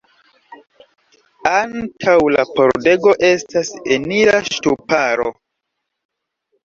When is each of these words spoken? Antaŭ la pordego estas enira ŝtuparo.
Antaŭ 1.49 2.15
la 2.37 2.45
pordego 2.59 3.15
estas 3.29 3.71
enira 3.99 4.43
ŝtuparo. 4.51 5.29